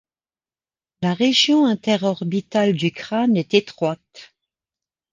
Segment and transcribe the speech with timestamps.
[1.03, 4.33] La région interorbitale du crâne est étroite.